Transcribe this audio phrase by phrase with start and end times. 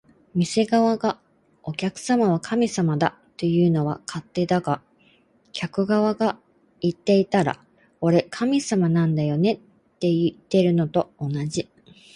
[0.33, 1.21] 店側が
[1.61, 4.81] 「お客様は神様だ」というのは勝手だが、
[5.51, 6.39] 客側が
[6.79, 7.63] 言っていたら
[8.01, 9.61] 「俺、神様なんだよね」っ
[9.99, 11.69] ていってるのと同じ